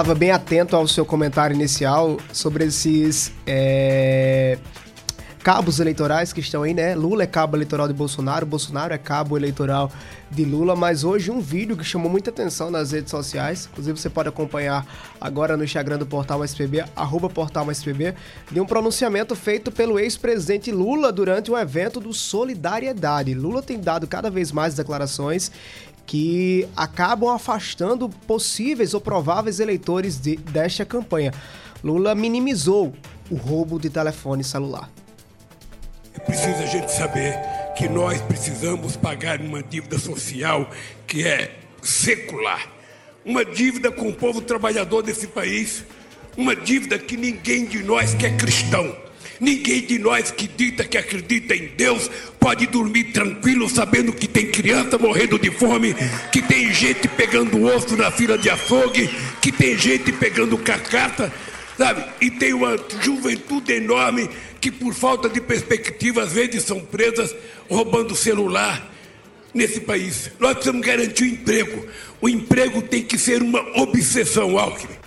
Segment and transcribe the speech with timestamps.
[0.00, 4.56] estava bem atento ao seu comentário inicial sobre esses é,
[5.42, 6.94] cabos eleitorais que estão aí, né?
[6.94, 9.90] Lula é cabo eleitoral de Bolsonaro, Bolsonaro é cabo eleitoral
[10.30, 14.10] de Lula, mas hoje um vídeo que chamou muita atenção nas redes sociais, inclusive você
[14.10, 14.86] pode acompanhar
[15.18, 18.14] agora no Instagram do Portal SPB, arroba Portal SPB,
[18.50, 23.32] de um pronunciamento feito pelo ex-presidente Lula durante um evento do Solidariedade.
[23.32, 25.50] Lula tem dado cada vez mais declarações
[26.06, 31.32] que acabam afastando possíveis ou prováveis eleitores de, desta campanha.
[31.82, 32.92] Lula minimizou
[33.30, 34.90] o roubo de telefone celular.
[36.12, 37.38] É preciso a gente saber
[37.76, 40.68] que nós precisamos pagar uma dívida social
[41.06, 41.52] que é
[41.82, 42.68] secular,
[43.24, 45.84] uma dívida com o povo trabalhador desse país,
[46.36, 48.94] uma dívida que ninguém de nós que é cristão,
[49.38, 54.50] ninguém de nós que dita que acredita em Deus pode dormir tranquilo sabendo que tem
[54.50, 55.94] criança morrendo de fome,
[56.32, 59.08] que tem gente pegando osso na fila de açougue,
[59.40, 61.32] que tem gente pegando carcaça,
[61.78, 62.04] sabe?
[62.20, 64.28] E tem uma juventude enorme
[64.60, 67.34] que por falta de perspectiva às vezes são presas
[67.68, 68.90] roubando celular
[69.54, 70.30] nesse país.
[70.38, 71.86] Nós precisamos garantir o emprego.
[72.20, 74.99] O emprego tem que ser uma obsessão, Alckmin.